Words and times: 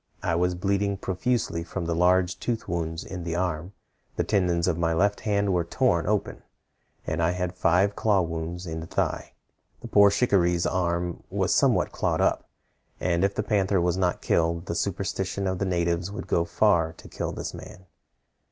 I 0.23 0.33
was 0.33 0.55
bleeding 0.55 0.97
profusely 0.97 1.63
from 1.63 1.85
large 1.85 2.39
tooth 2.39 2.67
wounds 2.67 3.03
in 3.03 3.23
the 3.23 3.35
arm; 3.35 3.73
the 4.15 4.23
tendons 4.23 4.67
of 4.67 4.75
my 4.75 4.93
left 4.95 5.19
hand 5.19 5.53
were 5.53 5.63
torn 5.63 6.07
open, 6.07 6.41
and 7.05 7.21
I 7.21 7.33
had 7.33 7.53
five 7.53 7.95
claw 7.95 8.21
wounds 8.21 8.65
in 8.65 8.79
the 8.79 8.87
thigh. 8.87 9.33
The 9.81 9.87
poor 9.87 10.09
shikaree's 10.09 10.65
arm 10.65 11.21
was 11.29 11.53
somewhat 11.53 11.91
clawed 11.91 12.19
up, 12.19 12.49
and 12.99 13.23
if 13.23 13.35
the 13.35 13.43
panther 13.43 13.79
was 13.79 13.95
not 13.95 14.23
killed, 14.23 14.65
the 14.65 14.73
superstition 14.73 15.45
of 15.45 15.59
the 15.59 15.65
natives 15.65 16.11
would 16.11 16.25
go 16.25 16.45
far 16.45 16.93
to 16.93 17.07
kill 17.07 17.31
this 17.31 17.53
man. 17.53 17.85